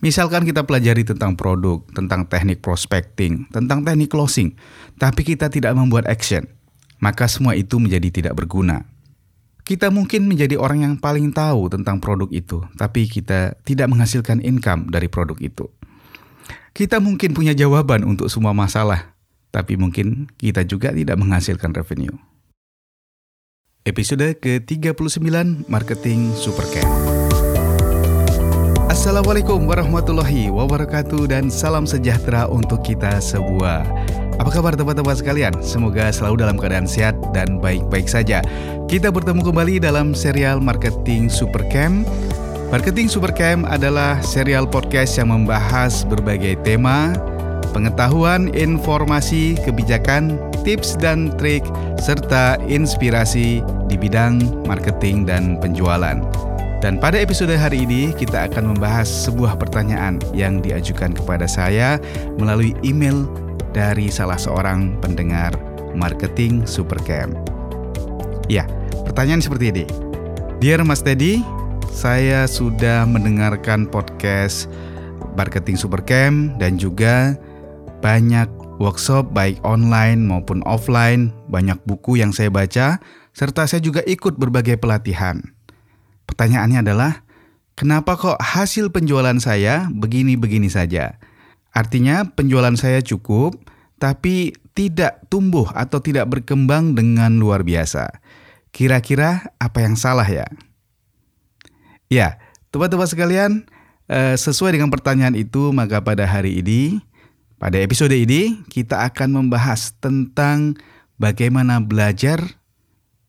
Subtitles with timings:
[0.00, 4.56] Misalkan kita pelajari tentang produk, tentang teknik prospecting, tentang teknik closing,
[4.96, 6.48] tapi kita tidak membuat action,
[7.04, 8.88] maka semua itu menjadi tidak berguna.
[9.60, 14.88] Kita mungkin menjadi orang yang paling tahu tentang produk itu, tapi kita tidak menghasilkan income
[14.88, 15.68] dari produk itu.
[16.72, 19.12] Kita mungkin punya jawaban untuk semua masalah,
[19.52, 22.16] tapi mungkin kita juga tidak menghasilkan revenue.
[23.84, 27.19] Episode ke-39 Marketing Supercamp.
[28.90, 33.86] Assalamualaikum warahmatullahi wabarakatuh dan salam sejahtera untuk kita semua.
[34.34, 35.54] Apa kabar teman-teman sekalian?
[35.62, 38.42] Semoga selalu dalam keadaan sehat dan baik-baik saja.
[38.90, 42.02] Kita bertemu kembali dalam serial Marketing Supercamp.
[42.74, 47.14] Marketing Supercamp adalah serial podcast yang membahas berbagai tema,
[47.70, 50.34] pengetahuan, informasi, kebijakan,
[50.66, 51.62] tips dan trik,
[52.02, 56.49] serta inspirasi di bidang marketing dan penjualan.
[56.80, 62.00] Dan pada episode hari ini kita akan membahas sebuah pertanyaan yang diajukan kepada saya
[62.40, 63.28] melalui email
[63.76, 65.52] dari salah seorang pendengar
[65.92, 67.36] marketing Supercamp.
[68.48, 68.64] Ya,
[69.04, 69.84] pertanyaan seperti ini.
[70.56, 71.44] Dear Mas Teddy,
[71.92, 74.64] saya sudah mendengarkan podcast
[75.36, 77.36] Marketing Supercamp dan juga
[78.00, 78.48] banyak
[78.80, 82.96] workshop baik online maupun offline, banyak buku yang saya baca,
[83.36, 85.44] serta saya juga ikut berbagai pelatihan.
[86.30, 87.26] Pertanyaannya adalah,
[87.74, 91.18] kenapa kok hasil penjualan saya begini-begini saja?
[91.74, 93.58] Artinya penjualan saya cukup,
[93.98, 98.22] tapi tidak tumbuh atau tidak berkembang dengan luar biasa.
[98.70, 100.46] Kira-kira apa yang salah ya?
[102.06, 102.38] Ya,
[102.70, 103.50] teman-teman sekalian,
[104.06, 107.02] eh, sesuai dengan pertanyaan itu, maka pada hari ini,
[107.58, 110.78] pada episode ini, kita akan membahas tentang
[111.18, 112.59] bagaimana belajar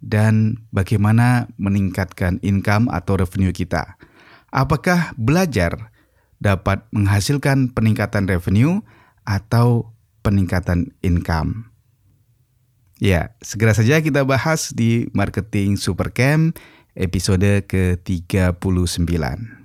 [0.00, 3.96] dan bagaimana meningkatkan income atau revenue kita.
[4.50, 5.92] Apakah belajar
[6.40, 8.82] dapat menghasilkan peningkatan revenue
[9.28, 9.92] atau
[10.24, 11.70] peningkatan income?
[13.00, 16.56] Ya, segera saja kita bahas di Marketing Supercamp
[16.92, 19.59] episode ke-39.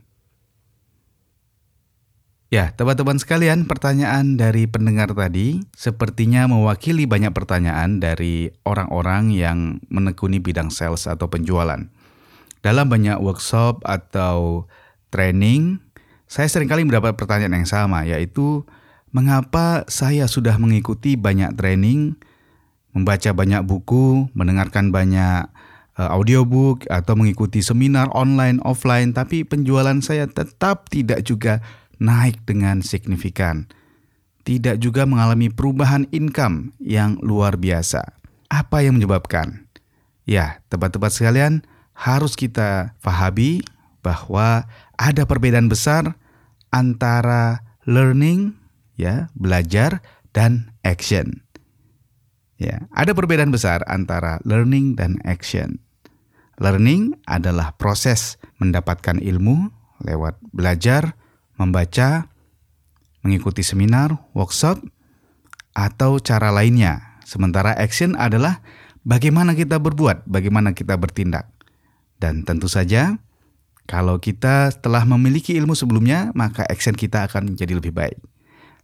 [2.53, 10.37] Ya, teman-teman sekalian, pertanyaan dari pendengar tadi sepertinya mewakili banyak pertanyaan dari orang-orang yang menekuni
[10.37, 11.89] bidang sales atau penjualan.
[12.61, 14.69] Dalam banyak workshop atau
[15.09, 15.81] training,
[16.29, 18.61] saya sering kali mendapat pertanyaan yang sama, yaitu
[19.09, 22.13] mengapa saya sudah mengikuti banyak training,
[22.93, 25.49] membaca banyak buku, mendengarkan banyak
[25.97, 31.63] uh, audiobook atau mengikuti seminar online offline tapi penjualan saya tetap tidak juga
[32.01, 33.69] naik dengan signifikan.
[34.45, 38.01] Tidak juga mengalami perubahan income yang luar biasa.
[38.49, 39.65] Apa yang menyebabkan?
[40.25, 41.65] Ya, tempat-tempat sekalian,
[41.97, 43.65] harus kita pahami
[44.05, 44.69] bahwa
[45.01, 46.13] ada perbedaan besar
[46.69, 48.53] antara learning,
[48.99, 50.05] ya, belajar
[50.35, 51.41] dan action.
[52.61, 55.81] Ya, ada perbedaan besar antara learning dan action.
[56.55, 59.73] Learning adalah proses mendapatkan ilmu
[60.07, 61.19] lewat belajar,
[61.55, 62.27] membaca,
[63.25, 64.79] mengikuti seminar, workshop,
[65.75, 67.19] atau cara lainnya.
[67.27, 68.61] Sementara action adalah
[69.03, 71.51] bagaimana kita berbuat, bagaimana kita bertindak.
[72.21, 73.19] Dan tentu saja,
[73.85, 78.17] kalau kita telah memiliki ilmu sebelumnya, maka action kita akan menjadi lebih baik.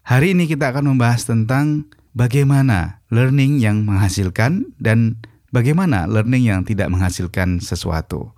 [0.02, 5.22] Hari ini kita akan membahas tentang bagaimana learning yang menghasilkan dan
[5.54, 8.34] bagaimana learning yang tidak menghasilkan sesuatu.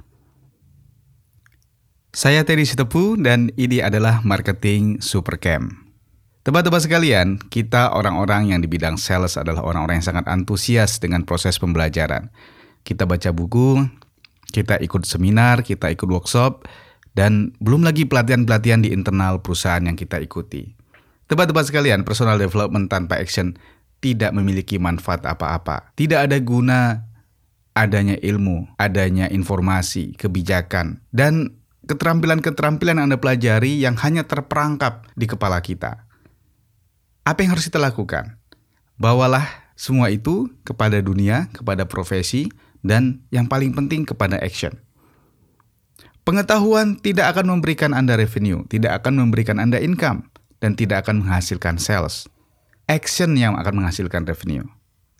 [2.14, 5.74] Saya Teddy Sitepu dan ini adalah Marketing Supercamp.
[6.46, 11.58] Teman-teman sekalian, kita orang-orang yang di bidang sales adalah orang-orang yang sangat antusias dengan proses
[11.58, 12.30] pembelajaran.
[12.86, 13.82] Kita baca buku,
[14.54, 16.70] kita ikut seminar, kita ikut workshop,
[17.18, 20.70] dan belum lagi pelatihan-pelatihan di internal perusahaan yang kita ikuti.
[21.26, 23.58] Teman-teman sekalian, personal development tanpa action
[24.06, 25.90] tidak memiliki manfaat apa-apa.
[25.98, 27.10] Tidak ada guna
[27.74, 35.60] adanya ilmu, adanya informasi, kebijakan, dan keterampilan-keterampilan yang Anda pelajari yang hanya terperangkap di kepala
[35.60, 36.08] kita.
[37.24, 38.40] Apa yang harus kita lakukan?
[39.00, 42.52] Bawalah semua itu kepada dunia, kepada profesi,
[42.84, 44.76] dan yang paling penting kepada action.
[46.24, 50.32] Pengetahuan tidak akan memberikan Anda revenue, tidak akan memberikan Anda income,
[50.64, 52.32] dan tidak akan menghasilkan sales.
[52.88, 54.64] Action yang akan menghasilkan revenue.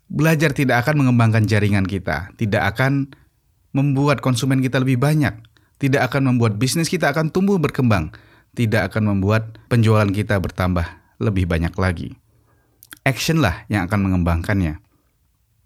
[0.08, 3.12] Belajar tidak akan mengembangkan jaringan kita, tidak akan
[3.76, 5.34] membuat konsumen kita lebih banyak,
[5.84, 8.16] tidak akan membuat bisnis kita akan tumbuh berkembang,
[8.56, 10.88] tidak akan membuat penjualan kita bertambah
[11.20, 12.16] lebih banyak lagi.
[13.04, 14.80] Action lah yang akan mengembangkannya.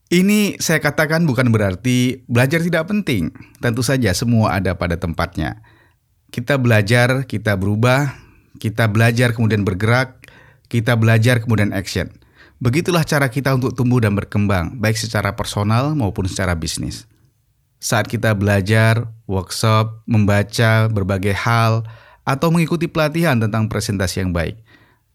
[0.09, 3.29] Ini saya katakan bukan berarti belajar tidak penting.
[3.61, 5.61] Tentu saja semua ada pada tempatnya.
[6.33, 8.17] Kita belajar, kita berubah,
[8.57, 10.17] kita belajar kemudian bergerak,
[10.65, 12.09] kita belajar kemudian action.
[12.57, 17.05] Begitulah cara kita untuk tumbuh dan berkembang, baik secara personal maupun secara bisnis.
[17.77, 21.85] Saat kita belajar, workshop, membaca berbagai hal,
[22.27, 24.59] atau mengikuti pelatihan tentang presentasi yang baik.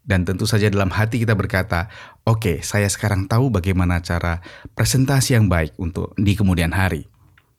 [0.02, 1.86] Dan tentu saja dalam hati kita berkata,
[2.26, 4.42] oke okay, saya sekarang tahu bagaimana cara
[4.74, 7.06] presentasi yang baik untuk di kemudian hari.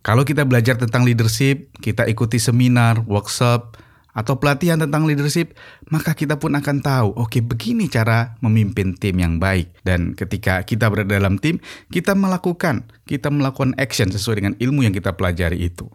[0.04, 3.80] Kalau kita belajar tentang leadership, kita ikuti seminar, workshop,
[4.14, 5.58] atau pelatihan tentang leadership,
[5.90, 9.74] maka kita pun akan tahu, oke okay, begini cara memimpin tim yang baik.
[9.82, 11.58] Dan ketika kita berada dalam tim,
[11.90, 15.90] kita melakukan, kita melakukan action sesuai dengan ilmu yang kita pelajari itu.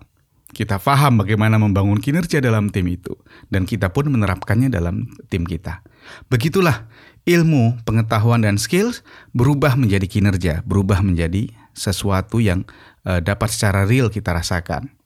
[0.49, 3.15] Kita paham bagaimana membangun kinerja dalam tim itu,
[3.55, 5.87] dan kita pun menerapkannya dalam tim kita.
[6.27, 6.89] Begitulah
[7.29, 9.05] ilmu, pengetahuan, dan skills
[9.37, 12.67] berubah menjadi kinerja, berubah menjadi sesuatu yang
[13.07, 14.98] uh, dapat secara real kita rasakan.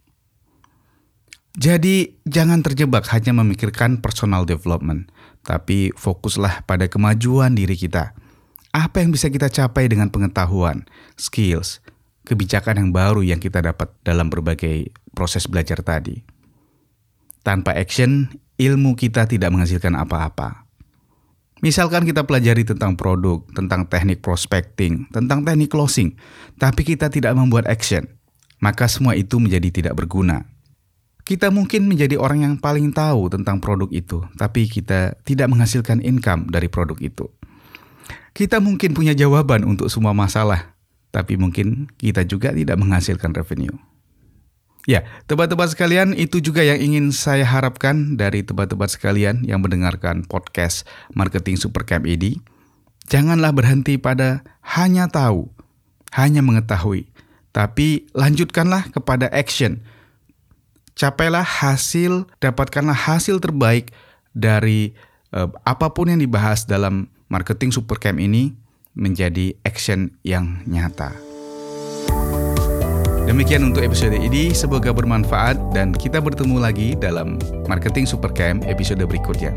[1.52, 5.12] Jadi jangan terjebak hanya memikirkan personal development,
[5.44, 8.16] tapi fokuslah pada kemajuan diri kita.
[8.72, 10.88] Apa yang bisa kita capai dengan pengetahuan,
[11.20, 11.84] skills,
[12.24, 16.24] kebijakan yang baru yang kita dapat dalam berbagai proses belajar tadi.
[17.44, 20.64] Tanpa action, ilmu kita tidak menghasilkan apa-apa.
[21.60, 26.16] Misalkan kita pelajari tentang produk, tentang teknik prospecting, tentang teknik closing,
[26.56, 28.08] tapi kita tidak membuat action,
[28.58, 30.51] maka semua itu menjadi tidak berguna.
[31.22, 36.50] Kita mungkin menjadi orang yang paling tahu tentang produk itu, tapi kita tidak menghasilkan income
[36.50, 37.30] dari produk itu.
[38.34, 40.74] Kita mungkin punya jawaban untuk semua masalah,
[41.14, 43.76] tapi mungkin kita juga tidak menghasilkan revenue.
[44.82, 50.82] Ya, teman-teman sekalian, itu juga yang ingin saya harapkan dari teman-teman sekalian yang mendengarkan podcast
[51.14, 52.42] Marketing Supercamp ini.
[53.06, 54.42] Janganlah berhenti pada
[54.74, 55.46] hanya tahu,
[56.18, 57.06] hanya mengetahui,
[57.54, 59.86] tapi lanjutkanlah kepada action
[60.96, 63.92] capailah hasil, dapatkanlah hasil terbaik
[64.32, 64.92] dari
[65.32, 68.52] uh, apa pun yang dibahas dalam marketing supercamp ini
[68.92, 71.16] menjadi action yang nyata.
[73.22, 77.38] Demikian untuk episode ini, semoga bermanfaat dan kita bertemu lagi dalam
[77.70, 79.54] Marketing Supercamp episode berikutnya.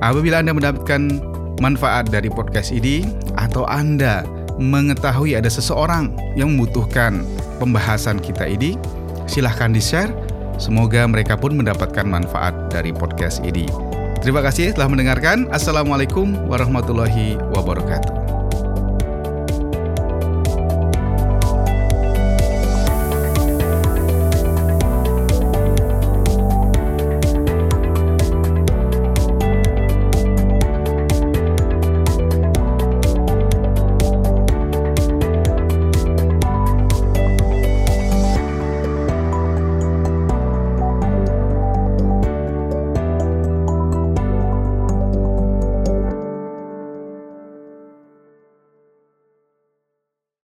[0.00, 1.20] Apabila Anda mendapatkan
[1.60, 3.04] manfaat dari podcast ini
[3.36, 4.24] atau Anda
[4.56, 7.22] mengetahui ada seseorang yang membutuhkan
[7.60, 8.74] pembahasan kita ini,
[9.28, 10.10] silahkan di-share
[10.56, 13.66] Semoga mereka pun mendapatkan manfaat dari podcast ini.
[14.24, 15.52] Terima kasih telah mendengarkan.
[15.52, 18.23] Assalamualaikum warahmatullahi wabarakatuh.